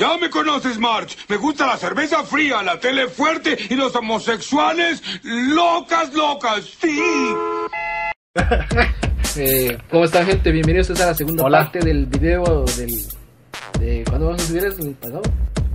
[0.00, 1.16] Ya me conoces, March.
[1.28, 6.64] Me gusta la cerveza fría, la tele fuerte y los homosexuales locas, locas.
[6.80, 7.00] Sí.
[9.38, 10.50] Eh, ¿Cómo están, gente?
[10.50, 11.58] Bienvenidos a la segunda Hola.
[11.58, 13.02] parte del video del.
[13.78, 14.80] De, ¿Cuándo vamos a subir eso?
[14.80, 15.20] ¿El pasado?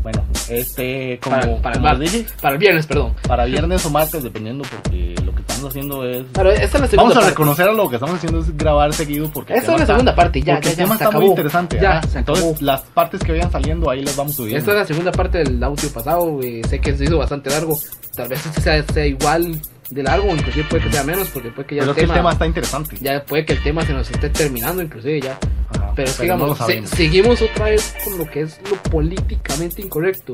[0.04, 3.14] Bueno, este, como, Para, para el como dije, Para el viernes, perdón.
[3.28, 6.26] para viernes o martes, dependiendo, porque lo que estamos haciendo es...
[6.34, 8.92] Pero esta es la segunda Vamos a reconocer a lo que estamos haciendo es grabar
[8.94, 9.54] seguido porque...
[9.54, 11.18] Esta es tema la está- segunda parte, ya, porque ya, el ya, tema se está
[11.20, 11.80] muy interesante.
[11.80, 12.58] Ya, se Entonces, acabó.
[12.66, 14.58] las partes que vayan saliendo, ahí las vamos subiendo.
[14.60, 16.40] Esta es la segunda parte del audio pasado.
[16.42, 17.78] eh, sé que se hizo bastante largo.
[18.16, 21.68] Tal vez este sea, sea igual de largo, inclusive puede que sea menos, porque puede
[21.68, 22.98] que ya Pero el es que tema, el tema está interesante.
[23.00, 25.38] ya puede que el tema se nos esté terminando, inclusive ya.
[25.76, 28.76] Ajá, Pero es que no digamos, se- seguimos otra vez con lo que es lo
[28.90, 30.34] políticamente incorrecto.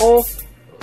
[0.00, 0.24] O,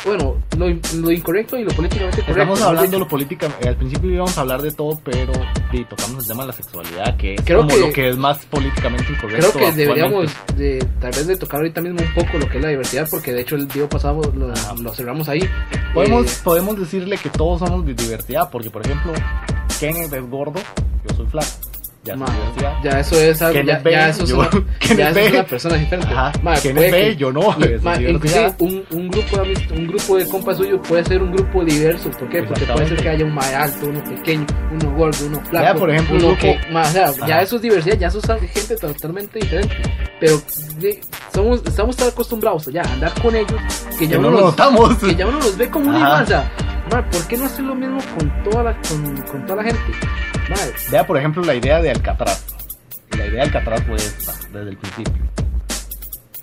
[0.05, 2.31] bueno, lo, in- lo incorrecto y lo políticamente correcto.
[2.41, 5.31] Estamos hablando de lo política, eh, al principio íbamos a hablar de todo, pero
[5.71, 8.17] sí, tocamos el tema de la sexualidad, que es Creo como que- lo que es
[8.17, 9.51] más políticamente incorrecto.
[9.51, 12.63] Creo que deberíamos de, tal vez de tocar ahorita mismo un poco lo que es
[12.63, 15.47] la diversidad, porque de hecho el video pasado lo cerramos ahí.
[15.93, 19.13] Podemos, Eh, podemos decirle que todos somos de diversidad, porque por ejemplo,
[19.79, 20.59] Kenneth es gordo,
[21.07, 21.47] yo soy flaco.
[22.05, 22.25] Ya es ma,
[22.83, 25.43] ya eso es algo, ya, ya eso, es yo- una, Kenneth ya eso es una
[25.45, 26.13] persona diferente.
[26.13, 29.87] Ajá, Ma, puede B, que- yo no, es ma, inclusive un, un grupo de un
[29.87, 32.11] grupo de compas suyos puede ser un grupo diverso.
[32.11, 32.43] ¿Por qué?
[32.43, 35.63] Porque puede ser que haya un más alto, uno pequeño, uno gordo, uno flaco.
[35.65, 38.19] Vea, por ejemplo, un uno que, ma, o sea, ya eso es diversidad, ya eso
[38.19, 39.75] es gente totalmente diferente.
[40.19, 40.41] Pero
[40.79, 40.99] de-
[41.33, 43.61] somos, estamos tan acostumbrados ya a andar con ellos
[43.97, 44.95] que ya Que no los- notamos.
[44.97, 46.25] que ya uno los ve como una igual,
[47.01, 49.81] ¿por qué no hacer lo mismo con toda la, con, toda la gente?
[50.91, 52.45] Vea, por ejemplo, la idea de Alcatraz.
[53.17, 55.23] La idea de Alcatraz fue esta, desde el principio.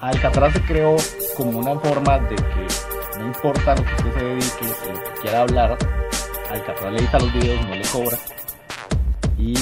[0.01, 0.97] Alcatraz se creó
[1.37, 5.43] como una forma de que no importa lo que usted se dedique, lo que quiera
[5.43, 5.79] hablar,
[6.51, 8.19] Alcatraz le edita los videos, no le cobra.
[9.39, 9.57] Y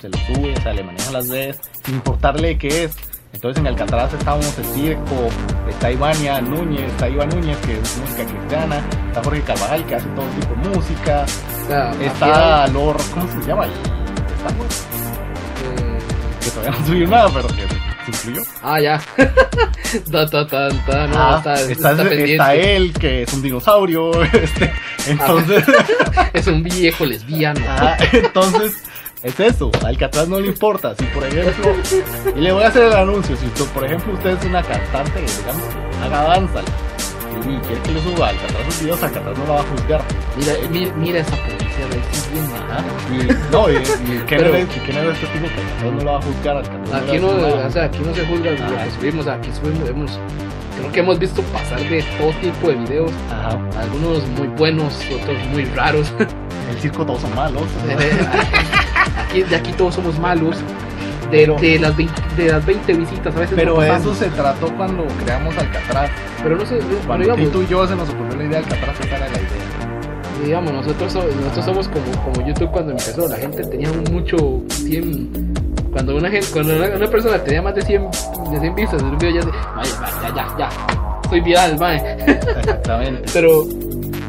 [0.00, 3.11] se lo sube, o sea, le maneja las redes, sin importarle qué es.
[3.32, 5.28] Entonces en Alcatraz estábamos el circo,
[5.68, 10.06] está Ivania Núñez, está Iván Núñez, que es música cristiana, está Jorge Carvajal, que hace
[10.10, 11.24] todo tipo de música,
[11.66, 13.64] sea, está Lor, ¿cómo se llama?
[13.66, 14.50] Está-
[15.64, 15.98] eh,
[16.42, 17.54] que todavía no subió nada, pero que
[18.12, 18.42] se incluyó.
[18.62, 19.00] Ah, ya.
[20.10, 24.22] ta, ta, ta, ta, no, Ah, está, está, está está él, que es un dinosaurio,
[24.32, 24.72] este,
[25.08, 25.64] entonces,
[26.34, 27.60] Es un viejo lesbiano.
[27.68, 28.74] ah, entonces,
[29.22, 31.72] es eso, Alcatraz no le importa, si por ejemplo,
[32.34, 35.20] y le voy a hacer el anuncio, si tú, por ejemplo usted es una cantante,
[35.20, 35.62] digamos,
[36.02, 36.60] haga danza,
[37.40, 40.02] y quiere que le suba a Alcatraz sus videos, Alcatraz no la va a juzgar.
[40.36, 43.30] Mira, mira, mira esa publicidad de sí, bien.
[43.30, 43.76] Y, no, y, y
[44.26, 44.58] ¿quién Pero-?
[44.58, 46.56] ¿Y quién eres este tipo que Alcatraz no la va a juzgar?
[46.56, 48.84] Alcatraz Aquí no, o sea, aquí no se juzga lo Ajá.
[48.84, 50.20] que subimos, aquí subimos, hemos,
[50.78, 53.58] creo que hemos visto pasar de todo tipo de videos, Ajá.
[53.80, 56.12] algunos muy buenos, otros muy raros.
[56.70, 57.62] El circo todos son malos.
[59.28, 60.56] aquí, de aquí todos somos malos.
[61.30, 64.28] De, Pero- de, las 20, de las 20 visitas a veces Pero no eso se
[64.30, 66.10] trató cuando creamos Alcatraz.
[66.42, 68.64] pero no sé, pero Cuando digamos, Tito y yo se nos ocurrió la idea de
[68.66, 70.44] Alcatraz, esa era la idea.
[70.44, 72.04] digamos, nosotros, so- nosotros somos como,
[72.34, 75.54] como YouTube cuando empezó, la gente tenía mucho 100,
[75.90, 78.02] cuando una gente, cuando una, una persona tenía más de 100,
[78.50, 81.78] de 100 vistas en un video ya dice, "Vaya, vaya, ya, ya, ya, soy viral,
[81.78, 81.96] mae.
[82.26, 83.22] Exactamente.
[83.32, 83.64] pero,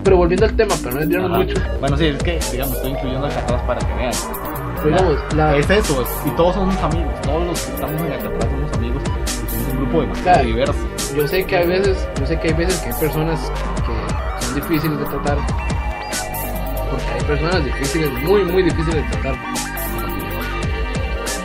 [0.05, 3.25] pero volviendo al tema, para no desviarnos mucho, Bueno, sí, es que, digamos, estoy incluyendo
[3.27, 4.13] Alcatraz para que vean.
[5.35, 7.13] La, Es eso, es- y todos somos amigos.
[7.21, 9.03] Todos los que estamos en Alcatraz somos amigos.
[9.03, 10.47] Y somos un grupo demasiado Claro.
[10.47, 10.87] diverso.
[11.15, 13.39] yo sé que hay veces, yo sé que hay veces que hay personas
[13.85, 15.37] que son difíciles de tratar,
[16.89, 19.35] porque hay personas difíciles, muy, muy difíciles de tratar.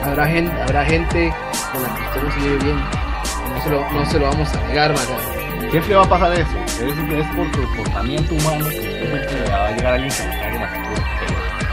[0.05, 1.35] Habrá gente, habrá gente
[1.73, 4.55] con la que usted no se lleve bien, no se lo, no se lo vamos
[4.55, 5.71] a negar, ¿verdad?
[5.71, 6.59] Siempre va a pasar eso.
[6.67, 10.55] Es, es por tu comportamiento humano que siempre va a llegar alguien que le caiga
[10.55, 10.69] en la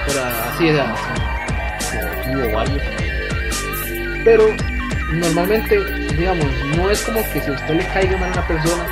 [0.07, 0.19] pero
[0.53, 1.21] así es, así.
[2.53, 2.81] Varios.
[4.23, 4.43] pero
[5.13, 5.79] normalmente,
[6.17, 8.85] digamos, no es como que si a usted le caiga mal a una persona,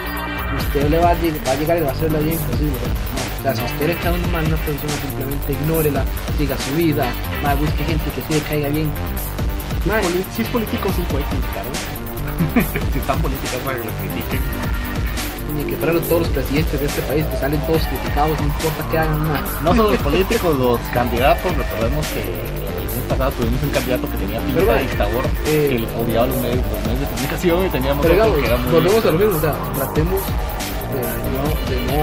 [0.60, 2.72] usted le va a, lleg- va a llegar y va a hacer la vida imposible.
[2.74, 6.06] No, o sea, si usted le cae mal a una persona, simplemente ignórela,
[6.38, 7.06] siga su vida,
[7.42, 8.90] más busque gente que sí le caiga bien.
[10.36, 11.64] Si es político, sí puede criticar.
[11.66, 12.62] ¿no?
[12.94, 14.40] si están políticas, para que lo critiquen.
[15.58, 18.86] ni que fueran todos los presidentes de este país que salen todos criticados, no importa
[18.92, 19.42] que hagan nada.
[19.64, 22.24] No solo los políticos, los candidatos, recordemos que
[22.94, 26.28] la elección pasada tuvimos un candidato que tenía pinta Pero, de dictador, eh, que odiaba
[26.28, 28.72] los medios, los medios de comunicación y teníamos Pero otro digamos, que era muy...
[28.74, 30.22] volvemos a lo mismo, o sea, tratemos
[30.94, 31.02] de
[31.34, 32.00] no, de no,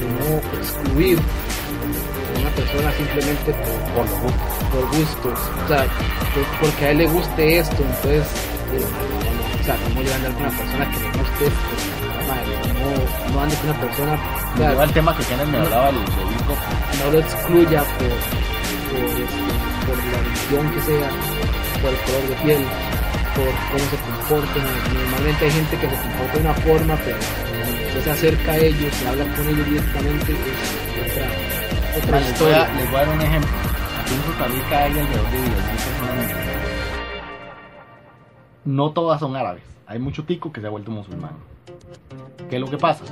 [0.00, 4.52] de no excluir a una persona simplemente por, por gustos.
[4.72, 8.24] por gustos, o sea, que porque a él le guste esto, entonces,
[8.72, 11.72] eh, o sea, no le van a dar con una persona que le guste esto,
[12.80, 15.58] no, no ande con una persona, o Me sea, lleva el tema que Kenneth me
[15.58, 16.54] hablaba del disco.
[17.04, 18.08] no lo excluya por,
[18.90, 19.49] por, este,
[19.86, 21.10] por la religión que sea,
[21.80, 22.64] por el color de piel,
[23.34, 24.64] por cómo se comportan.
[24.94, 27.18] Normalmente hay gente que se comporta de una forma, pero
[27.90, 32.68] cuando se acerca a ellos, se habla con ellos directamente, es otra, historia.
[32.76, 33.50] les voy a dar un ejemplo.
[34.00, 36.34] Aquí en Costa Rica hay alrededor de 10.000 personas
[38.64, 39.64] No todas son árabes.
[39.86, 41.32] Hay mucho tico que se ha vuelto musulmán.
[42.48, 43.04] ¿Qué es lo que pasa?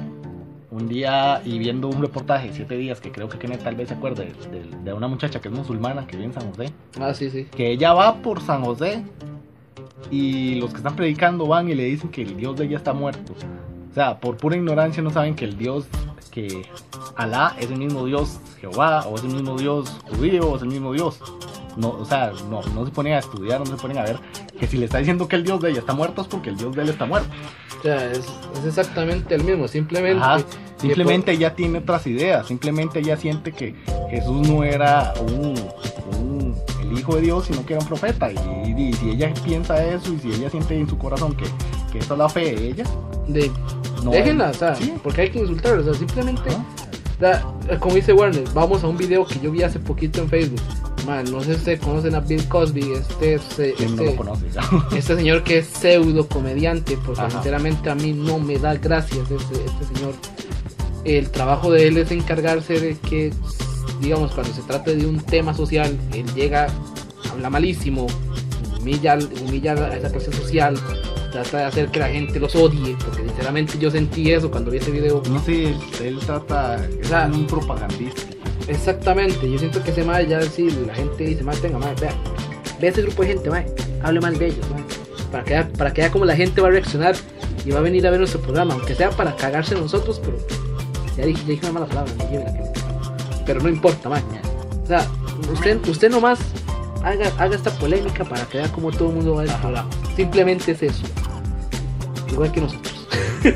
[0.71, 3.95] Un día y viendo un reportaje, siete días, que creo que Kenneth tal vez se
[3.95, 7.15] acuerde, de, de- de una muchacha que es musulmana que vive en San José, Ah,
[7.15, 7.45] sí, sí.
[7.45, 9.03] que ella va por San José
[10.11, 12.93] y los que están predicando van y le dicen que el Dios de ella está
[12.93, 13.35] muerto.
[13.91, 15.87] O sea, por pura ignorancia no saben que el Dios,
[16.31, 16.63] que
[17.17, 20.69] Alá es el mismo Dios Jehová, o es el mismo Dios judío, o es el
[20.69, 21.19] mismo Dios.
[21.79, 24.19] No, o sea, no, no se ponen a estudiar, no se ponen a ver
[24.59, 26.57] que si le está diciendo que el Dios de ella está muerto es porque el
[26.57, 27.29] Dios de él está muerto.
[27.79, 28.19] O sea, es,
[28.59, 30.23] es exactamente el mismo, simplemente.
[30.23, 30.39] Ajá.
[30.79, 33.75] Simplemente ella tiene otras ideas, simplemente ella siente que
[34.11, 35.55] Jesús no era un,
[36.21, 38.31] un- el hijo de Dios, sino que era un profeta.
[38.31, 41.45] Y, y si ella piensa eso y si ella siente en su corazón que,
[41.93, 42.85] que esa es la fe de ella,
[43.29, 43.51] de,
[44.05, 44.95] no déjenla, o sea, Sí.
[45.03, 46.51] porque hay que insultarla, o sea, simplemente.
[47.81, 50.61] Como dice Warner, vamos a un video que yo vi hace poquito en Facebook.
[51.09, 54.19] No sé si ustedes conocen a Bill Cosby, este, este, ¿Quién no este-
[54.99, 57.31] este señor que es pseudo comediante, porque Ajá.
[57.31, 60.15] sinceramente a mí no me da gracias este, este señor.
[61.05, 63.33] El trabajo de él es encargarse de que,
[64.01, 66.67] digamos, cuando se trata de un tema social, él llega,
[67.33, 68.07] habla malísimo,
[68.79, 70.79] humilla, humilla a esa clase social,
[71.33, 74.79] trata de hacer que la gente los odie, porque sinceramente yo sentí eso cuando vi
[74.79, 75.23] ese video.
[75.31, 78.23] no sé, él, él trata, es O sea, un propagandista.
[78.69, 82.13] Exactamente, yo siento que ese mae ya sí, la gente dice, mae, venga, mae, vea,
[82.81, 83.67] ve ese grupo de gente, mae,
[84.03, 84.83] hable mal de ellos, mae,
[85.33, 87.17] para que, vea- para que vea cómo la gente va a reaccionar
[87.65, 90.37] y va a venir a ver nuestro programa, aunque sea para cagarse nosotros, pero
[91.17, 92.63] ya dije, ya dije una mala palabra, me lleve la que
[93.47, 94.23] pero no importa, mae.
[94.85, 95.07] O sea,
[95.51, 96.39] usted, usted nomás
[97.03, 99.89] haga, haga esta polémica para que vea cómo todo el mundo va a programa.
[100.15, 101.05] Simplemente es eso.
[102.31, 103.07] Igual que nosotros.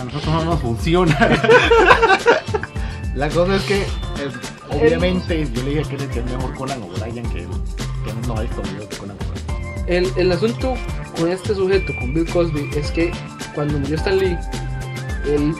[0.00, 1.16] A nosotros no nos funciona.
[3.14, 7.28] La cosa es que, es- obviamente, yo le dije que es mejor Conan o Brian
[7.30, 7.48] que él.
[8.04, 9.84] Que no ha visto videos de Conan O'Brien.
[9.86, 10.74] El, el asunto
[11.16, 13.12] con este sujeto, con Bill Cosby, es que
[13.54, 14.36] cuando murió Stan Lee,
[15.26, 15.54] él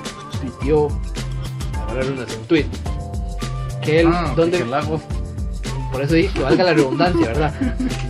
[0.61, 0.89] pidió,
[1.85, 2.67] agarrar una un tweet,
[3.83, 4.65] que él, Ah, donde, que
[5.93, 7.55] por eso dije que valga la redundancia, ¿verdad?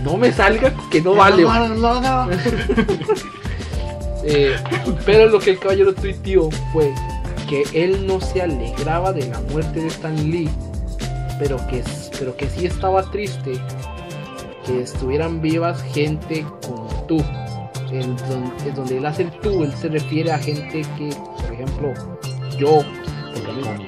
[0.02, 1.42] No me salga que no vale.
[1.42, 2.32] No, no, no, no.
[4.24, 4.56] Eh,
[5.04, 6.90] pero lo que el caballero tuiteó fue
[7.54, 10.50] que él no se alegraba de la muerte de Stan Lee,
[11.38, 11.84] pero que,
[12.18, 13.52] pero que sí estaba triste
[14.66, 17.22] que estuvieran vivas gente como tú.
[17.92, 18.16] En
[18.74, 21.10] donde, él hace el tú, él se refiere a gente que,
[21.42, 21.94] por ejemplo,
[22.58, 22.80] yo,
[23.32, 23.86] porque a mí,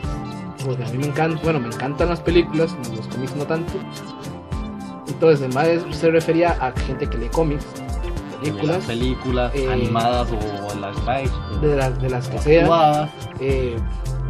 [0.65, 3.73] porque a mí me encanta, bueno, me encantan las películas, los cómics no tanto.
[5.09, 7.67] Entonces, maestro se refería a gente que lee cómics,
[8.39, 11.31] películas, Las películas eh, animadas o las live.
[11.61, 13.11] de las, de las que sean.
[13.41, 13.77] eh,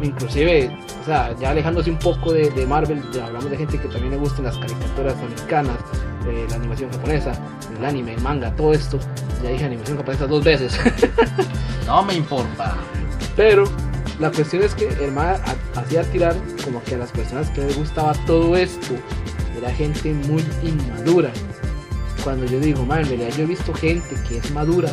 [0.01, 3.87] inclusive, o sea, ya alejándose un poco de, de Marvel, ya hablamos de gente que
[3.87, 5.77] también le gustan las caricaturas americanas,
[6.27, 7.31] eh, la animación japonesa,
[7.77, 8.99] el anime, el manga, todo esto.
[9.43, 10.77] Ya dije animación japonesa dos veces.
[11.87, 12.75] No me importa.
[13.37, 13.63] Pero
[14.19, 15.37] la cuestión es que el MAD
[15.75, 18.93] hacía tirar como que a las personas que les gustaba todo esto
[19.57, 21.31] era gente muy inmadura.
[22.27, 24.89] Cuando yo digo, man, en realidad yo he visto gente que es madura,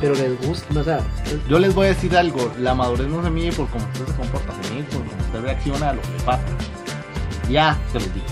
[0.00, 1.00] pero les gusta, o sea,
[1.48, 2.52] Yo les voy a decir algo.
[2.60, 5.40] La madurez no se mide por cómo usted se comporta, se mide por cómo usted
[5.40, 6.44] reacciona a lo que le pasa.
[7.50, 8.26] Ya, se los digo.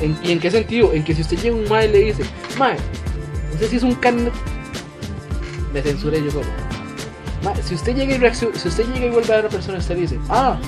[0.00, 0.94] ¿En, ¿Y en qué sentido?
[0.94, 2.24] En que si usted llega a un mae y le dice,
[2.58, 2.78] mae,
[3.52, 4.30] no sé si es un can...
[5.74, 6.48] Me censuré yo solo.
[7.44, 9.50] Mae, si usted llega y reacciona, si usted llega y vuelve a ver a una
[9.50, 10.58] persona y usted le dice, ah,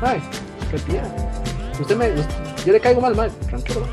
[0.00, 0.22] mae,
[0.70, 1.02] retira.
[1.80, 2.12] Usted me,
[2.64, 3.88] yo le caigo mal, mae, tranquilo.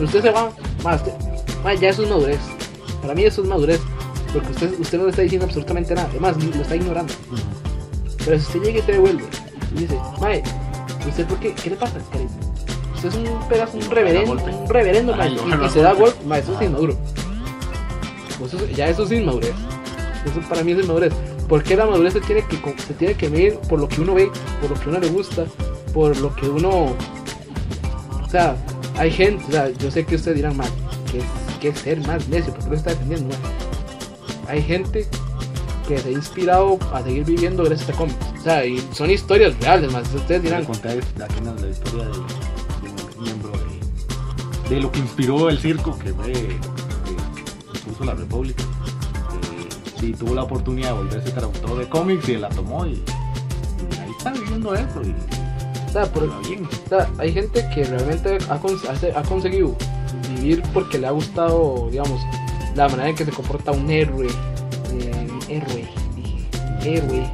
[0.00, 0.50] usted se va,
[0.82, 1.12] mae, usted,
[1.64, 2.38] mae, ya eso es madurez.
[3.02, 3.80] Para mí eso es madurez.
[4.32, 6.08] Porque usted, usted no le está diciendo absolutamente nada.
[6.10, 7.12] Además, lo está ignorando.
[8.24, 9.24] Pero si usted llega y se devuelve
[9.74, 10.42] y dice, mae,
[11.08, 11.52] ¿usted por qué?
[11.54, 12.30] ¿Qué le pasa, cariño?
[12.94, 16.24] Usted es un pedazo, un reverendo, un reverendo, mae, y, se da golpe.
[16.26, 16.96] mae, eso es inmaduro.
[18.44, 19.52] Eso es- ya eso es inmadurez.
[20.24, 21.12] Eso para mí es inmadurez.
[21.48, 24.30] Porque la madurez se tiene que se tiene que medir por lo que uno ve,
[24.60, 25.46] por lo que uno le gusta,
[25.92, 26.94] por lo que uno
[28.24, 28.54] o sea,
[28.96, 30.68] hay gente, o sea, yo sé que ustedes dirán, mal,
[31.10, 31.20] que
[31.60, 33.34] que ser más necio, porque lo está defendiendo?
[34.48, 35.06] Hay gente
[35.86, 38.16] que se ha inspirado a seguir viviendo gracias a cómics.
[38.38, 43.18] O sea, y son historias reales, más ustedes dirán, conté aquí la historia de, de
[43.18, 43.52] un miembro
[44.68, 46.58] de, de lo que inspiró el circo que fue eh,
[47.86, 48.62] puso la República.
[48.62, 53.98] Eh, y tuvo la oportunidad de volverse traductor de cómics y la tomó y, y
[53.98, 55.14] ahí está viviendo eso y,
[55.88, 56.24] o sea, por-.
[56.24, 59.76] O sea, hay gente que realmente ha conseguido
[60.72, 62.20] porque le ha gustado, digamos,
[62.74, 65.88] la manera en que se comporta un héroe, eh, héroe,
[66.84, 67.30] héroe,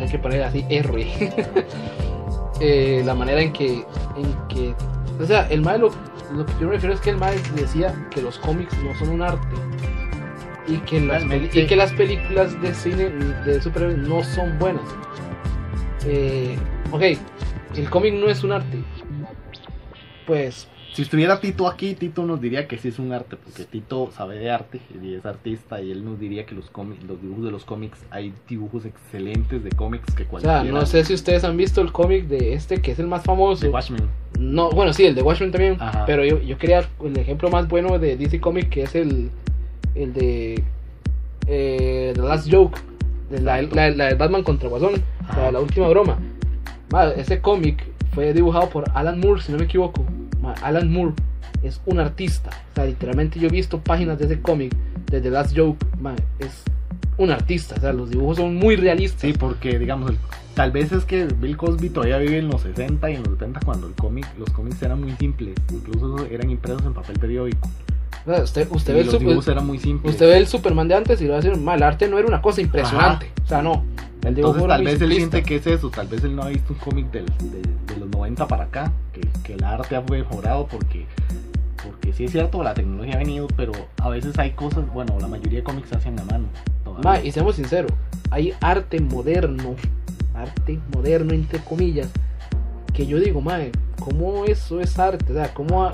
[0.00, 1.06] hay que poner así, héroe,
[2.60, 3.84] Eh, la manera en que,
[4.16, 4.74] en que,
[5.20, 5.90] o sea, el mae lo,
[6.32, 9.08] lo que yo me refiero es que el mae decía que los cómics no son
[9.08, 9.56] un arte
[10.66, 14.84] y que las, y que las películas de cine de superhéroes no son buenas.
[16.06, 16.56] Eh,
[16.92, 17.02] ok,
[17.76, 18.82] el cómic no es un arte.
[20.26, 24.10] Pues Si estuviera Tito aquí, Tito nos diría que sí es un arte, porque Tito
[24.12, 27.44] sabe de arte y es artista y él nos diría que los cómics, los dibujos
[27.46, 30.62] de los cómics, hay dibujos excelentes de cómics que O cualquiera.
[30.62, 33.24] sea, no sé si ustedes han visto el cómic de este que es el más
[33.24, 33.64] famoso.
[33.66, 34.08] de Watchmen.
[34.38, 35.76] No, bueno, sí, el de Watchmen también.
[35.80, 36.04] Ajá.
[36.06, 39.30] Pero yo, yo quería el ejemplo más bueno de DC Comic que es el,
[39.96, 40.62] el de
[41.48, 42.78] eh, The Last Joke.
[43.30, 45.02] de la, la- la de Batman contra Guasón.
[45.52, 46.18] La, última broma.
[46.92, 50.04] Ma, ese cómic fue dibujado por Alan Moore, si no me equivoco.
[50.62, 51.14] Alan Moore
[51.62, 52.50] es un artista.
[52.72, 54.74] O sea, literalmente yo he visto páginas de ese cómic,
[55.10, 55.84] de The Last Joke.
[56.00, 56.62] Ma, es
[57.18, 57.76] un artista.
[57.76, 59.20] O sea, los dibujos son muy realistas.
[59.20, 60.12] Sí, porque digamos,
[60.54, 63.60] tal vez es que Bill Cosby todavía vive en los 60 y en los 70
[63.64, 67.68] cuando el cómic, los cómics eran muy simples, incluso eran impresos en papel periódico.
[68.26, 70.14] O sea, usted, usted, ve el los eran muy simples.
[70.14, 72.18] usted ve el Superman de antes y lo va a decir, "Ma, el arte no
[72.18, 73.30] era una cosa impresionante.
[73.44, 73.84] O sea, no.
[74.22, 75.30] El Entonces tal vez él simplista.
[75.30, 78.08] siente que es eso, tal vez él no ha visto un cómic de, de los
[78.08, 81.04] 90 para acá, que, que el arte ha mejorado porque,
[81.84, 85.26] porque sí es cierto, la tecnología ha venido, pero a veces hay cosas, bueno, la
[85.28, 86.46] mayoría de cómics se hacen a mano.
[87.02, 87.92] Ma, y seamos sinceros,
[88.30, 89.74] hay arte moderno,
[90.34, 92.08] arte moderno entre comillas,
[92.94, 95.32] que yo digo, mae, ¿cómo eso es arte?
[95.32, 95.92] O sea, ¿cómo a-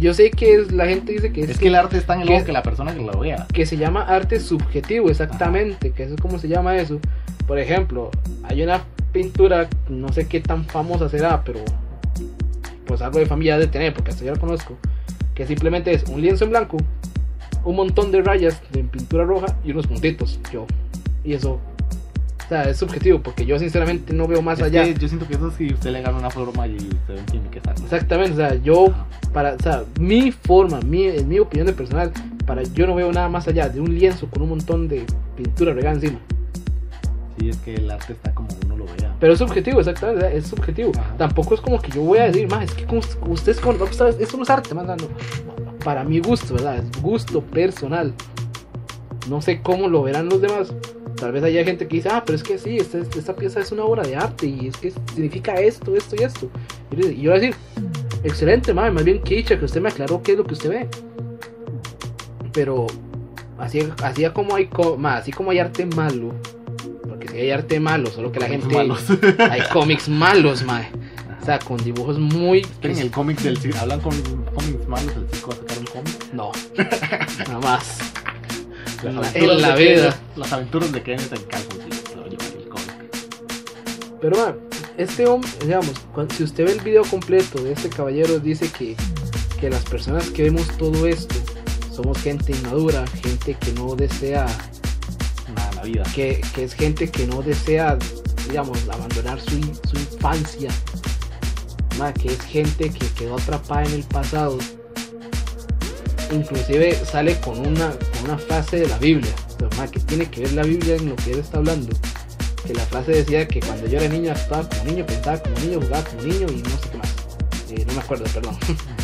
[0.00, 2.22] yo sé que es, la gente dice que es, es que el arte es tan
[2.24, 3.46] que- loco que la persona que lo vea.
[3.52, 6.98] que se llama arte subjetivo, exactamente, que eso es como se llama eso.
[7.46, 8.10] Por ejemplo,
[8.44, 11.60] hay una pintura, no sé qué tan famosa será, pero
[12.86, 14.76] pues algo de familia de tener, porque hasta yo la conozco,
[15.34, 16.78] que simplemente es un lienzo en blanco,
[17.64, 20.66] un montón de rayas de pintura roja y unos puntitos, yo.
[21.24, 21.60] Y eso,
[22.48, 24.84] o sea, es subjetivo, porque yo sinceramente no veo más Es allá.
[24.84, 27.58] que yo siento que eso si usted le gana una forma y usted entiende que
[27.58, 27.82] es arte.
[27.82, 28.86] Exactamente, o sea, yo,
[29.34, 32.10] para, o sea, mi forma, mi, en mi opinión de personal,
[32.46, 35.04] para, yo no veo nada más allá de un lienzo con un montón de
[35.36, 36.18] pintura regada encima.
[37.38, 39.14] Sí, es que el arte está como uno lo vea.
[39.20, 40.92] Pero es subjetivo, exactamente, es subjetivo.
[40.98, 41.16] Ajá.
[41.18, 44.36] Tampoco es como que yo voy a decir, más es que como ustedes con esto
[44.38, 44.96] no es arte, más no.
[45.84, 46.78] Para mi gusto, ¿verdad?
[46.78, 48.14] Es gusto personal.
[49.28, 50.72] No sé cómo lo verán los demás.
[51.18, 53.72] Tal vez haya gente que dice, ah, pero es que sí, esta, esta pieza es
[53.72, 56.48] una obra de arte y es que significa esto, esto y esto.
[56.92, 57.54] Y yo- voy a decir,
[58.22, 60.70] excelente, madre, más bien que dicha que usted me aclaró qué es lo que usted
[60.70, 60.88] ve.
[62.52, 62.86] Pero
[63.58, 64.68] así, así como hay,
[65.04, 66.32] así como hay arte malo,
[67.08, 69.04] porque si hay arte malo, solo que la gente malos.
[69.50, 70.88] hay cómics malos, mae.
[71.40, 72.66] O sea, con dibujos muy.
[72.82, 74.12] En el cómic del hablan con
[74.54, 76.32] cómics malos, el va a sacar un cómic.
[76.32, 76.52] No,
[77.48, 78.07] nada más.
[79.02, 80.20] Las En la- aventuras en la de vida.
[80.36, 82.88] Las aventuras de Kenneth en el cómic.
[84.20, 84.54] Pero, mae,
[84.96, 85.92] este hombre, digamos,
[86.36, 88.96] si usted ve el video completo de este caballero, dice que,
[89.60, 91.36] que las personas que vemos todo esto
[91.94, 94.46] somos gente inmadura, gente que no desea,
[95.54, 96.02] Nada, la vida.
[96.14, 97.96] que, que es gente que no desea,
[98.48, 100.70] digamos, abandonar su, in- su infancia.
[102.22, 104.56] Que es gente que quedó atrapada en el pasado
[106.30, 107.92] inclusive sale con una,
[108.28, 109.32] una frase de la Biblia.
[109.56, 111.96] O sea, ma, que tiene que ver la Biblia en lo que él está hablando.
[112.66, 115.80] Que la frase decía que cuando yo era niño actuaba como niño, pensaba como niño,
[115.80, 117.14] jugaba como niño y no sé qué más.
[117.70, 118.56] Eh, no me acuerdo, perdón.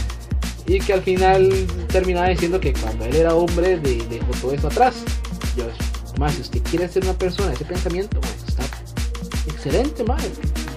[0.66, 1.50] y que al final
[1.88, 4.94] terminaba diciendo que cuando él era hombre de- dejó todo eso atrás.
[5.56, 5.64] Yo,
[6.18, 8.64] más si usted quiere ser una persona ese pensamiento, está
[9.46, 10.28] excelente, madre.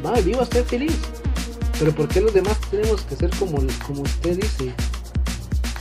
[0.04, 0.96] Madre, viva ser feliz.
[1.80, 4.74] Pero ¿por qué los demás tenemos que ser como, como usted dice?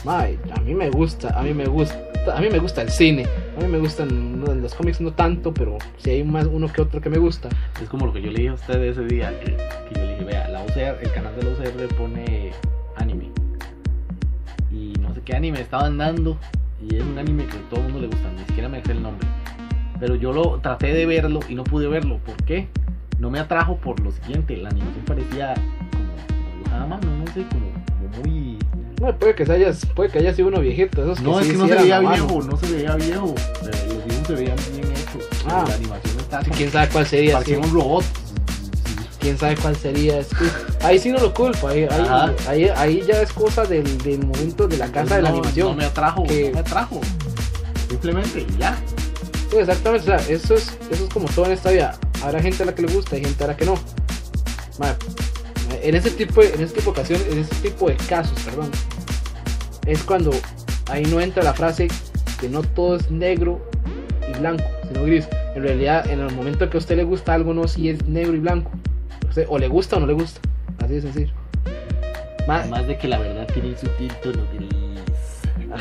[0.05, 1.99] Mae, a mí me gusta, a mí me gusta,
[2.33, 5.53] a mí me gusta el cine, a mí me gustan no, los cómics no tanto,
[5.53, 7.49] pero si hay más uno que otro que me gusta.
[7.83, 9.57] Es como lo que yo le dije a usted ese día, que,
[9.95, 12.53] yo le dije, vea, la OCR, el canal de la OCR pone
[12.97, 13.31] anime.
[14.71, 16.37] Y no sé qué anime estaban dando,
[16.83, 18.93] y es un anime que a todo el mundo le gusta, ni siquiera me sé
[18.93, 19.27] el nombre.
[19.99, 22.69] Pero yo lo traté de verlo y no pude verlo, ¿por qué?
[23.19, 25.55] No me atrajo por lo siguiente, la animación parecía
[25.93, 27.73] como, como dibujada no sé, como,
[28.11, 28.59] como muy...
[29.01, 31.47] No, puede que se haya, puede que haya sido uno viejito, esos No, que es
[31.47, 32.27] sí que no se hicieran veía a mano.
[32.27, 33.35] viejo, no se veía viejo.
[33.37, 35.29] Eh, Los dibujos se veían bien hechos.
[35.47, 35.65] Ah.
[35.69, 38.05] La animación está Sí, quién sabe cuál sería, parecía sí, un robot.
[39.21, 40.19] quién sabe cuál sería.
[40.21, 43.99] es que ahí sí no lo culpo, ahí, ahí, ahí, ahí ya es cosa del,
[43.99, 45.69] del momento de la casa de la animación.
[45.69, 47.01] No me atrajo, que- no me atrajo.
[47.91, 48.77] Simplemente, ya.
[49.51, 51.99] Sí, exactamente, o sea, eso es, eso es como todo en esta vida.
[52.23, 53.75] Habrá gente a la que le gusta y gente a la que no.
[54.79, 54.95] Ma,
[55.89, 58.71] en ese tipo de, en ese tipo de ocasiones, en ese tipo de casos, perdón,
[59.87, 60.31] es cuando
[60.91, 61.89] ahí no entra la frase
[62.41, 63.69] que no todo es negro
[64.35, 65.29] y blanco, sino gris.
[65.55, 68.35] En realidad, en el momento que a usted le gusta algo, no si es negro
[68.35, 68.71] y blanco.
[69.49, 70.41] O, le gusta o no le gusta.
[70.83, 71.33] Así de sencillo.
[72.47, 73.87] Ma- Además de que la verdad tiene su
[74.23, 74.69] tono gris.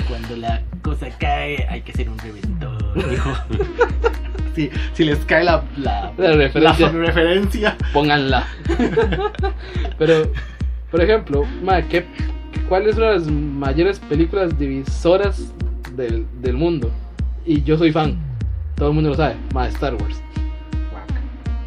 [0.09, 2.77] Cuando la cosa cae, hay que ser un reventón.
[4.55, 6.91] si, si les cae la, la, La referencia.
[6.91, 7.77] la referencia.
[7.93, 8.45] pónganla.
[9.97, 10.31] Pero,
[10.91, 12.05] por ejemplo, ma, ¿qué,
[12.69, 15.53] ¿cuáles son las mayores películas divisoras
[15.95, 16.91] del, del mundo?
[17.45, 18.17] Y yo soy fan,
[18.75, 20.21] todo el mundo lo sabe, ma, Star Wars.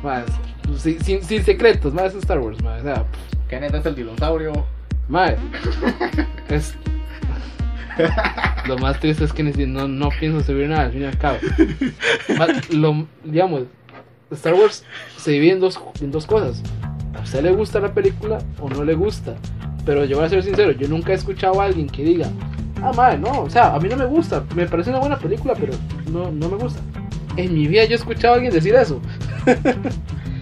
[0.02, 0.24] Ma,
[0.76, 3.04] sin, sin, sin secretos, ma, es Star Wars, ma, o sea,
[3.48, 4.66] Kenneth es el dinosaurio.
[5.08, 5.34] ma,
[6.48, 6.74] es...
[8.66, 11.38] Lo más triste es que no, no pienso subir nada, al fin y al cabo.
[12.38, 13.62] Ma, lo, digamos,
[14.30, 14.84] Star Wars
[15.16, 16.62] se divide en dos, en dos cosas.
[17.18, 19.36] A usted le gusta la película o no le gusta.
[19.84, 22.28] Pero yo voy a ser sincero, yo nunca he escuchado a alguien que diga,
[22.82, 25.54] ah, madre, no, o sea, a mí no me gusta, me parece una buena película,
[25.58, 25.72] pero
[26.12, 26.80] no, no me gusta.
[27.36, 29.00] En mi vida yo he escuchado a alguien decir eso.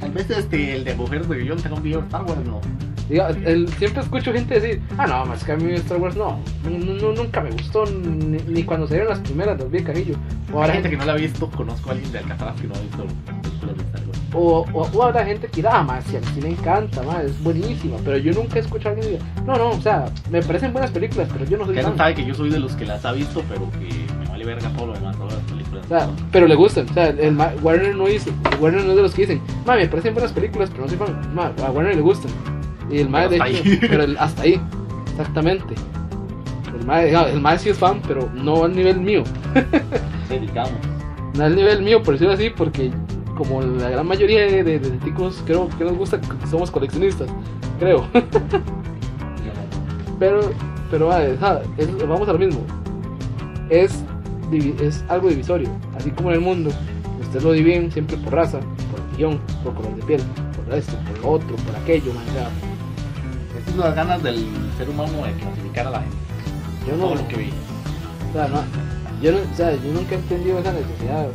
[0.00, 2.60] Tal vez este, el de mujeres de guion tenga un video de Star Wars, no.
[3.08, 6.38] Diga, el- siempre escucho gente decir, ah, no, más que a mí Star Wars no,
[6.68, 10.16] no, nunca me gustó, ni, ni cuando salieron las primeras, las vi de cajillo.
[10.52, 12.74] O Habrá gente que no la ha visto, conozco a alguien de Alcatraz que no
[12.74, 13.04] ha visto
[13.42, 14.18] películas de Star Wars.
[14.34, 17.24] O, o, o habrá gente que dirá, ah, más, si a mí me encanta, más,
[17.24, 17.96] es buenísima.
[18.04, 20.72] Pero yo nunca he escuchado a alguien que diga, no, no, o sea, me parecen
[20.72, 21.96] buenas películas, pero yo no soy fan.
[21.96, 24.68] sabe que yo soy de los que las ha visto, pero que me vale verga
[24.70, 25.84] todo lo demás, todas las películas.
[25.84, 26.88] O sea, pero le gustan.
[26.90, 29.86] O sea, el Warner no dice, Warner no es de los que dicen, ma, me
[29.86, 31.34] parecen buenas películas, pero no soy fan.
[31.34, 32.30] Ma, a Warner le gustan.
[32.90, 33.78] Y el mae, de hecho, ahí.
[33.80, 34.60] pero el- hasta ahí,
[35.10, 35.74] exactamente.
[36.78, 39.22] El mae, no, el mae sí es fan, pero no al nivel mío.
[40.28, 40.72] Dedicamos.
[41.36, 42.90] No al nivel mío, por decirlo así, porque
[43.36, 47.28] como la gran mayoría de, de, de ticos creo que nos gusta, que somos coleccionistas,
[47.78, 48.06] creo.
[50.18, 50.40] Pero,
[50.90, 52.60] pero ah, es- ah, es- vamos a lo mismo.
[53.68, 54.02] Es,
[54.80, 55.68] es algo divisorio.
[55.96, 56.70] Así como en el mundo,
[57.20, 60.20] ustedes lo dividen siempre por raza, por religión, por color de piel,
[60.64, 62.24] por esto, por lo otro, por aquello, man,
[63.84, 66.16] las ganas del ser humano de clasificar a la gente.
[66.86, 67.50] yo no, Todo lo que vi.
[68.30, 68.62] o sea, no,
[69.22, 71.28] yo no, o sea, yo nunca he entendido esa necesidad.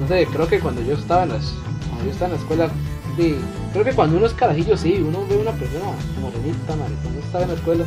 [0.00, 1.54] No sé, creo que cuando yo estaba en las,
[1.88, 2.68] cuando yo estaba en la escuela,
[3.16, 3.36] sí,
[3.72, 5.84] creo que cuando uno es carajillo, sí, uno ve una persona
[6.20, 7.84] morenita, madre, cuando uno estaba en la escuela,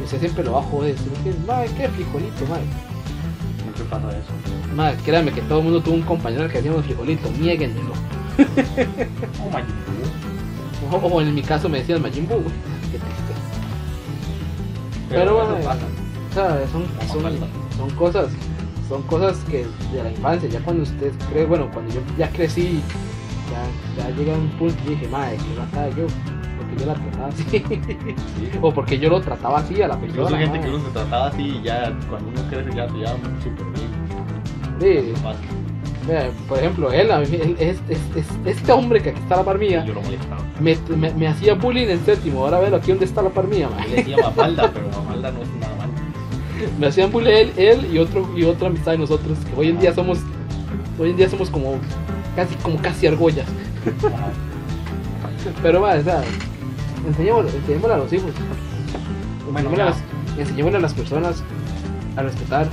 [0.00, 2.64] y usted siempre lo va a joder, dice, madre, qué frijolito, madre.
[3.62, 4.74] Siempre pasa eso.
[4.74, 7.92] Madre, créanme que todo el mundo tuvo un compañero que hacíamos frijolito, nieguenmelo.
[9.44, 10.31] Oh, Majin Buu.
[10.90, 12.54] O, o en mi caso me decían Majin Buu, güey.
[12.90, 13.32] Qué triste.
[15.08, 15.54] Pero, bueno.
[15.54, 16.84] O sea, son,
[17.76, 18.28] son, cosas,
[18.88, 22.80] son cosas que de la infancia, ya cuando usted cree, bueno, cuando yo ya crecí,
[23.50, 26.06] ya, ya llega un punto y dije, madre, que mataba yo,
[26.56, 27.62] porque yo la trataba así, Sí.
[28.62, 30.22] o porque yo lo trataba así a la persona.
[30.22, 33.42] Incluso gente que uno se trataba así y ya cuando uno crece ya te llaman
[33.42, 33.92] súper bien.
[34.80, 35.12] Sí,
[36.06, 39.34] Vea, por ejemplo, él, a mí- él- es, es- es- este hombre que aquí está
[39.36, 40.42] a la par mía, Y yo lo molestaba.
[40.60, 43.68] me, me, me hacía bullying en séptimo, ahora veo aquí donde está la par mía.
[43.84, 45.92] Yo le decía Mafalda, pero Mafalda no es nada malo.
[46.80, 49.78] me hacían bullying él, él y otro y otra amistad de nosotros que hoy en
[49.80, 50.18] día somos
[50.98, 51.74] hoy en día somos como
[52.36, 53.46] casi como casi argollas
[55.62, 56.22] pero va o sea
[57.06, 58.30] enseñémosle, enseñémosle a los hijos
[59.50, 59.90] Bueno, enseñémosle, a ya.
[59.90, 61.42] las, enseñémosle a las personas
[62.16, 62.68] a respetar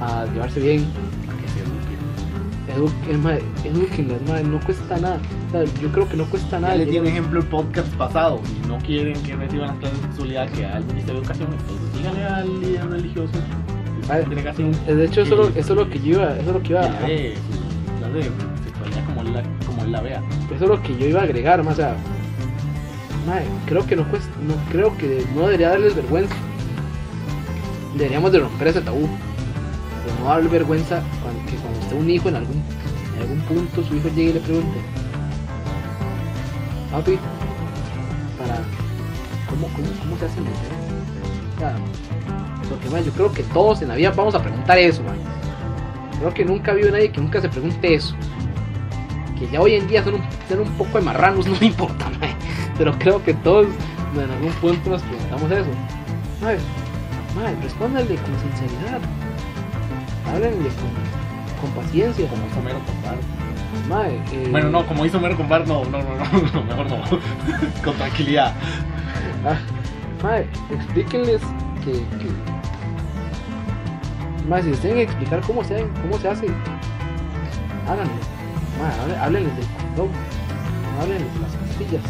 [0.00, 0.86] a llevarse bien
[2.76, 2.90] Edu,
[4.50, 7.06] no cuesta nada o sea, yo creo que no cuesta nada Ya les di un
[7.06, 8.40] ejemplo el podcast pasado.
[8.44, 11.48] Si no quieren que reciban las clases de sexualidad que da el Ministerio de Educación,
[11.52, 15.98] entonces díganle al líder religioso de de hecho eso, es lo- eso es lo que
[16.00, 16.88] yo iba eso es lo que iba a,
[17.98, 18.22] clase de
[18.64, 20.22] sexualidad como él la, como él la vea.
[20.54, 21.96] Eso es lo que yo iba a agregar, más o sea,
[23.66, 26.34] creo que no cuesta, no creo que no debería darles vergüenza.
[27.96, 29.02] Deberíamos de romper ese tabú.
[29.02, 31.00] De no darle vergüenza
[31.94, 32.62] esté un hijo en algún,
[33.14, 34.78] en algún punto su hijo llegue y le pregunte,
[36.90, 37.18] papi,
[38.38, 38.56] para
[39.48, 40.72] ¿cómo, cómo, cómo se hace mujer?
[42.64, 45.16] O porque yo creo que todos en la vida vamos a preguntar eso, mae.
[46.18, 48.14] Creo que nunca ha nadie que nunca se pregunte eso
[49.38, 51.04] que ya hoy en día son un, son un poco de
[51.50, 52.34] no me importa, mae.
[52.78, 53.66] pero creo que todos
[54.14, 55.70] en algún punto nos preguntamos eso.
[56.40, 56.56] Mae,
[57.34, 59.00] mae, respóndanle con sinceridad,
[60.30, 61.13] háblenle con,
[61.64, 62.78] con paciencia, Como hizo Mero
[63.88, 64.16] mae.
[64.32, 66.08] eh, Bueno, no, como hizo Mero con Bar, no, no, no,
[66.52, 66.96] no, mejor no.
[67.84, 68.52] con tranquilidad.
[69.46, 69.56] ah,
[70.22, 71.40] mae, explíquenles
[71.84, 72.30] que, que
[74.48, 76.46] mae, si les tienen que explicar cómo se, cómo se hace,
[77.88, 78.12] háganlo,
[78.78, 80.08] mae, háblenles del condón,
[81.00, 82.02] háblenles de las pastillas,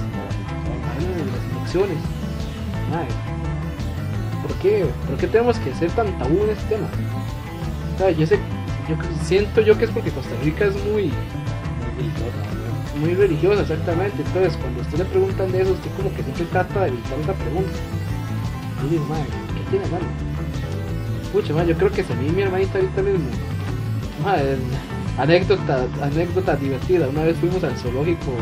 [0.97, 1.99] háblenles de las inyecciones,
[2.91, 3.07] mae.
[4.43, 6.87] ¿por qué, ¿por qué tenemos que ser tan tabú en este tema?
[7.95, 8.39] O sea, yo sé,
[8.89, 11.11] yo siento yo que es porque Costa Rica es muy,
[13.01, 14.23] muy religiosa, exactamente.
[14.23, 17.33] Entonces, cuando usted le preguntan de eso, usted como que siempre trata de evitar esa
[17.33, 17.73] pregunta.
[18.85, 20.05] Y digo, madre, ¿qué tiene malo?
[21.33, 23.27] Pucha, madre, yo creo que a mí mi hermanita ahorita mismo,
[24.23, 24.57] madre,
[25.19, 26.59] anécdota, anécdota.
[27.11, 28.33] Una vez fuimos al zoológico,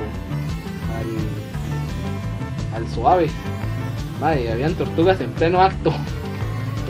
[2.75, 3.31] al, al suave.
[4.21, 5.93] Madre, habían tortugas en pleno acto.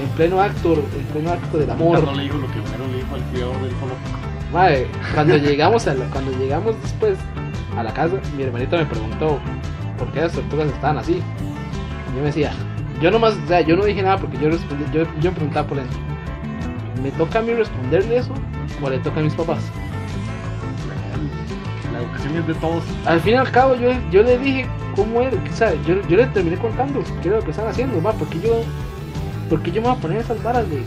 [0.00, 2.02] En pleno acto, en pleno acto del amor.
[2.04, 4.10] No le dijo lo que Homero le dijo al criador del zoológico.
[4.52, 7.18] Madre, cuando llegamos a la- cuando llegamos después
[7.76, 9.38] a la casa, mi hermanito me preguntó
[9.98, 11.12] por qué las tortugas estaban así.
[11.14, 12.52] Y yo me decía,
[13.00, 15.66] yo nomás, o sea, yo no dije nada porque yo respondí, yo, yo me preguntaba
[15.68, 15.88] por eso.
[17.02, 18.32] ¿Me toca a mí responderle eso
[18.82, 19.58] o le toca a mis papás?
[21.92, 22.82] La educación es de todos.
[23.06, 26.16] Al fin y al cabo yo, yo le dije cómo era, o sea, yo, yo
[26.16, 28.62] le terminé contando qué era lo que están haciendo, ma, porque yo
[29.48, 30.86] porque yo me voy a poner esas varas de, de- de-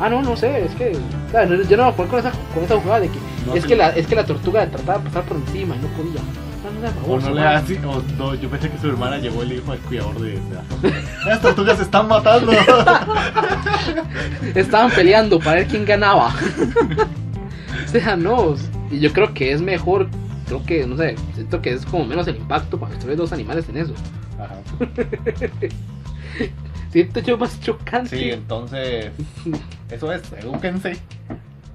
[0.00, 2.64] ah no no sé, es que yo no me voy a poner con esa, con
[2.64, 5.22] esa jugada de que No, es que la es que la tortuga trataba de pasar
[5.24, 6.20] por encima y no podía.
[6.62, 9.42] No, no, no, O no le así, o no, yo pensé que su hermana llegó
[9.42, 10.38] y le dijo al cuidador de.
[10.82, 12.52] las- Las tortugas se están matando.
[14.54, 16.28] Estaban peleando para ver quién ganaba.
[17.86, 18.54] o sea, no.
[18.90, 20.08] Y yo creo que es mejor,
[20.46, 23.68] creo que, no sé, siento que es como menos el impacto cuando estoy dos animales
[23.68, 23.94] en eso.
[24.38, 24.56] Ajá.
[26.92, 28.16] Siento yo más chocante.
[28.18, 29.10] Sí, entonces.
[29.90, 30.96] Eso es, edúquense.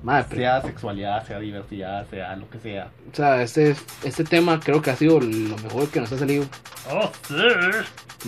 [0.03, 2.89] Madre, pero- Sea sexualidad, sea diversidad, sea lo que sea.
[3.11, 6.45] o sea, este, este tema creo que ha sido lo mejor que nos ha salido.
[6.91, 7.35] Oh, sí.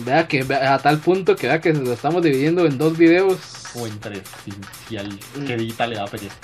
[0.04, 3.38] Vea que vea, a tal punto que vea que lo estamos dividiendo en dos videos.
[3.76, 4.52] O en tres, si,
[4.88, 6.34] si al que edita le da pereza.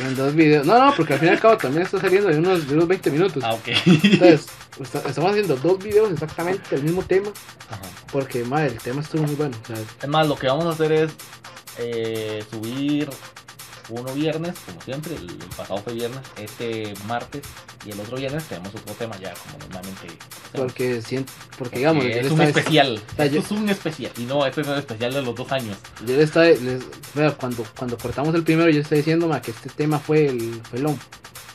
[0.00, 0.66] En dos videos.
[0.66, 2.88] No, no, porque al fin y al cabo también está saliendo de unos, de unos
[2.88, 3.44] 20 minutos.
[3.44, 3.68] Ah, ok.
[3.86, 4.46] Entonces,
[4.80, 7.28] está- estamos haciendo dos videos exactamente del mismo tema.
[7.70, 7.82] Ajá.
[8.12, 9.56] Porque, madre, el tema estuvo muy bueno.
[9.66, 11.10] Sea, Es más, lo que vamos a hacer es
[11.78, 13.08] eh, subir
[13.88, 17.42] uno viernes, como siempre, el, el pasado fue viernes, este martes
[17.84, 20.06] y el otro viernes tenemos otro tema ya, como normalmente.
[20.54, 23.02] porque, siento, porque digamos, es un especial.
[23.10, 24.12] Esto yo- es un especial.
[24.18, 25.76] Y no, este es el especial de los dos años.
[26.06, 29.50] yo le estaba, les- vea, cuando, cuando cortamos el primero, yo estaba diciendo ma, que
[29.50, 30.96] este tema fue el, fue, lo-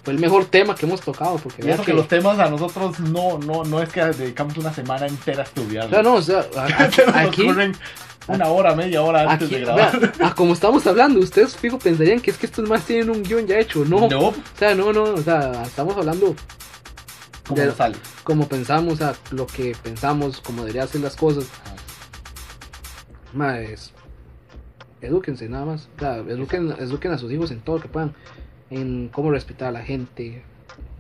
[0.07, 1.35] fue el mejor tema que hemos tocado.
[1.35, 4.73] Porque Y eso que los temas a nosotros no, no, no es que dedicamos una
[4.73, 5.91] semana entera a o estudiarlos.
[5.91, 6.45] sea, no, o sea,
[7.19, 7.75] aquí, ocurren
[8.29, 9.99] una hora, media hora antes aquí de grabar.
[9.99, 13.21] vea, a como estamos hablando, ustedes fijo pensarían que es que estos más tienen un
[13.21, 13.83] guion ya hecho.
[13.83, 16.33] No, No, o sea, no, no, o sea, estamos hablando
[17.45, 17.97] como de- no sale.
[18.23, 21.47] como pensamos, o sea, lo que pensamos, como deberían ser las cosas.
[23.33, 23.91] Más es,
[25.01, 25.89] edúquense nada más.
[25.97, 28.15] O sea, eduquen, eduquen a sus hijos en todo lo que puedan.
[28.69, 30.43] En cómo respetar a la gente.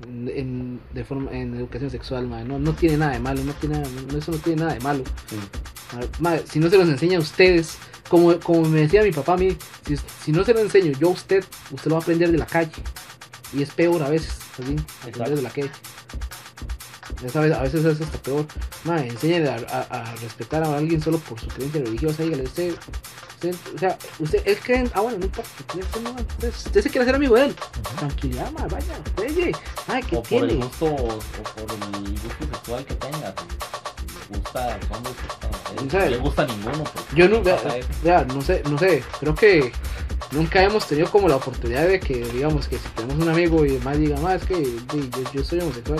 [0.07, 3.43] En, de forma, en educación sexual, ma, No, no tiene nada de malo.
[3.43, 5.03] No tiene, nada- no, eso no tiene nada de malo.
[5.27, 5.35] Sí.
[6.19, 7.77] Ma, si no se los enseña a ustedes,
[8.09, 11.07] como, como me decía mi papá a mí, si, si no se lo enseño yo
[11.09, 12.71] a usted, usted lo va a aprender de la calle.
[13.53, 15.35] Y es peor a veces, así, aprender Exacto.
[15.35, 15.71] de la calle.
[17.23, 18.45] Esa vez- a veces es hasta peor.
[18.83, 19.55] Ma, enséñale a,
[19.89, 22.23] a- a respetar a alguien solo por su creencia religiosa.
[22.23, 22.75] Dígale, usted,
[23.35, 26.81] usted, o sea, usted, él cree, ah, bueno, no importa, usted, usted no- usted- usted
[26.83, 27.55] se quiere hacer amigo de él.
[27.97, 29.51] Tranquilidad, ma, vaya, juegue.
[29.87, 30.65] Ay, ¿qué O por el tiene?
[30.65, 33.33] gusto, o por el gusto sexual que tengas.
[33.97, 35.15] Si le gusta los hombres,
[35.79, 36.83] si O sea, no le gusta ninguno.
[36.83, 37.41] pues, Yo no,
[38.35, 39.71] no sé, no sé, creo que
[40.31, 43.71] nunca hemos tenido como la oportunidad de que, digamos, que si tenemos un amigo y
[43.77, 45.99] demás diga, más es que yo, yo soy homosexual.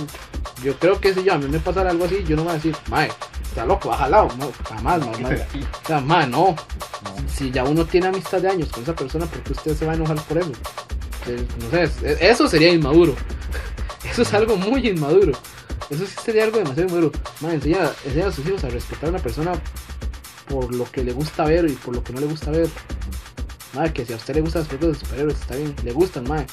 [0.64, 2.52] Yo creo que si yo a mí me pasara algo así, yo no me voy
[2.52, 3.10] a decir, mae,
[3.44, 5.46] está loco, bájalo, no, jamás, mae.
[5.52, 6.56] Sí, O sea, mae, no,
[7.04, 7.30] no.
[7.34, 9.92] si ya uno tiene amistad de años con esa persona, ¿por qué usted se va
[9.94, 10.52] a enojar por eso?
[11.62, 13.14] No sé, es- eso sería inmaduro.
[14.10, 15.34] Eso es algo muy inmaduro.
[15.90, 17.12] Eso sí sería algo demasiado inmaduro.
[17.42, 19.52] Mae, enseña, enseña a sus hijos a respetar a una persona
[20.48, 22.70] por lo que le gusta ver y por lo que no le gusta ver.
[23.74, 25.76] Madre, que si a usted le gustan las películas de superhéroes, está bien.
[25.84, 26.48] Le gustan, madre.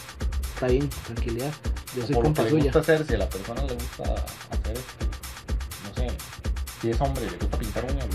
[0.55, 1.53] Está bien, tranquilidad.
[1.97, 2.65] Yo soy por lo que le suya.
[2.65, 4.03] gusta hacer, si a la persona le gusta
[4.51, 5.07] hacer esto,
[5.85, 6.17] no sé,
[6.81, 8.07] si es hombre, le gusta pintar uñas,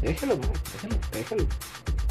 [0.00, 0.52] Déjelo, madre.
[0.72, 0.96] déjelo.
[1.12, 1.46] Déjalo.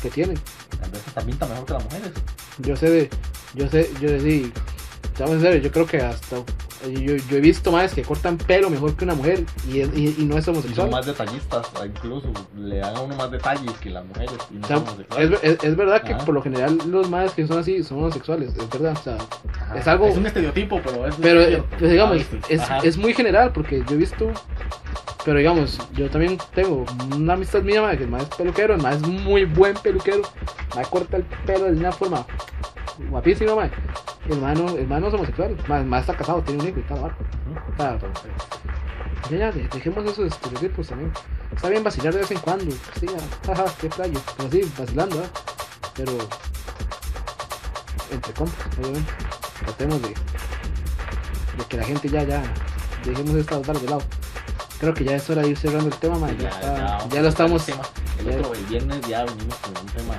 [0.01, 0.34] ¿Qué tiene?
[0.79, 2.12] Tal vez hasta pinta mejor que las mujeres.
[2.60, 3.10] Yo sé de.
[3.53, 4.51] Yo sé, yo sí.
[5.03, 6.38] Estamos en serio, yo creo que hasta.
[6.91, 10.15] Yo, yo he visto madres que cortan pelo mejor que una mujer y, es- y,
[10.19, 10.89] y no es Y son homosexual.
[10.91, 14.33] más detallistas, incluso le dan a uno más detalles que las mujeres.
[14.51, 15.39] Y no O sea, son homosexuales.
[15.43, 16.25] es, es- es verdad que Ajá.
[16.25, 18.97] por lo general los madres que son así son homosexuales, es verdad.
[18.99, 19.17] O sea,
[19.61, 19.77] Ajá.
[19.79, 21.15] es algo- Es un estereotipo, pero es.
[21.21, 22.17] Pero, es eh, pues, digamos, A
[22.49, 22.83] veces.
[22.83, 24.29] es, muy general porque yo he visto.
[25.25, 26.83] Pero digamos, yo también tengo
[27.15, 30.17] una amistad mía, que el más es peluquero, el más es muy buen peluquero.
[30.17, 32.25] El mae corta el pelo de una forma
[33.10, 33.71] guapísima, mae.
[34.29, 36.79] El mae no, el mae no es homosexual, el mae está casado, tiene un hijo
[36.79, 37.23] y tal, barco.
[37.73, 37.97] O sea,
[39.29, 41.12] Ya, ya, de- dejemos esos estereotipos también.
[41.56, 42.65] Está bien vacilar de vez en cuando.
[42.99, 44.19] Sí, ya, jaja, qué playo.
[44.38, 45.27] Pero sí, vacilando, ¿eh?
[45.95, 46.12] Pero.
[48.12, 49.12] Entre compas, obviamente.
[49.65, 50.10] Tratemos de.
[50.10, 52.43] De que la gente ya, ya.
[53.06, 54.01] Dejemos estas balas de lado.
[54.79, 56.38] Creo que ya es hora de ir cerrando el tema, man.
[56.38, 57.67] Ya, está- ya lo estamos.
[57.69, 57.88] El, tema.
[58.19, 60.13] el ya- otro, el viernes ya venimos con un tema.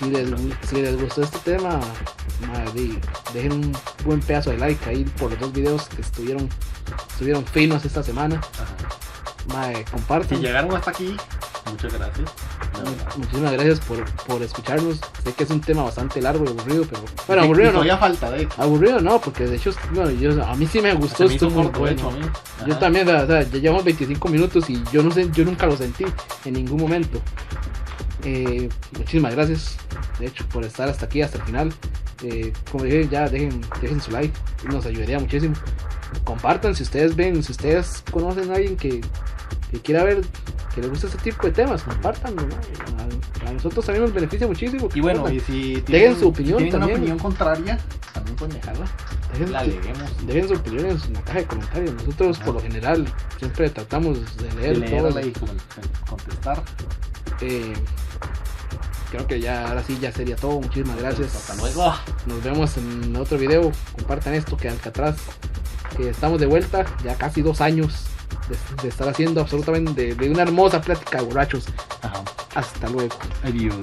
[0.00, 1.78] Si les, gu- si les gustó este tema,
[2.48, 2.98] madre,
[3.34, 3.72] dejen un
[4.04, 6.48] buen pedazo de like ahí por los dos videos que estuvieron,
[7.12, 8.40] estuvieron finos esta semana.
[9.48, 10.40] Madre, Si compartan.
[10.40, 11.16] llegaron hasta aquí,
[11.70, 12.30] muchas gracias.
[13.16, 15.00] Muchísimas gracias por, por escucharnos.
[15.22, 17.72] Sé que es un tema bastante largo y aburrido, pero bueno, aburrido no.
[17.74, 18.62] Todavía falta, de hecho.
[18.62, 21.86] Aburrido no, porque de hecho, bueno, yo, a mí sí me gustó, me muy corto,
[21.88, 22.32] hecho, bueno.
[22.66, 25.76] Yo también, o sea, ya llevamos 25 minutos y yo no sé, yo nunca lo
[25.76, 26.04] sentí
[26.46, 27.20] en ningún momento.
[28.24, 29.76] Eh, muchísimas gracias,
[30.18, 31.72] de hecho, por estar hasta aquí, hasta el final.
[32.22, 34.36] Eh, como dije, ya dejen, dejen su like,
[34.70, 35.54] nos ayudaría muchísimo.
[36.24, 39.00] Compartan si ustedes ven, si ustedes conocen a alguien que,
[39.70, 40.20] que quiera ver,
[40.74, 42.42] que le gusta este tipo de temas, compartanlo.
[42.42, 42.54] ¿no?
[43.46, 44.88] A, a nosotros también nos beneficia muchísimo.
[44.94, 47.78] Y bueno, y si Dejen tienen, su opinión si tienen una opinión contraria,
[48.12, 48.84] también pueden dejarla.
[49.34, 50.26] Dejen- La leemos.
[50.26, 51.94] Dejen su opinión en la caja de comentarios.
[51.94, 53.06] Nosotros, por lo general,
[53.38, 55.10] siempre tratamos de De leer todo.
[55.10, 55.48] leerla y con-
[56.08, 56.62] contestar.
[57.40, 57.72] Eh,
[59.10, 60.60] creo que ya ahora sí ya sería todo.
[60.60, 61.34] Muchísimas gracias.
[61.34, 61.94] Hasta luego.
[62.26, 63.72] Nos vemos en otro video.
[63.96, 65.16] Compartan esto que Alcatraz,
[65.96, 68.04] que estamos de vuelta ya casi dos años
[68.48, 71.64] de, de estar haciendo absolutamente de, de una hermosa plática borrachos.
[72.02, 72.22] Ajá.
[72.54, 73.14] Hasta luego.
[73.44, 73.74] Adiós.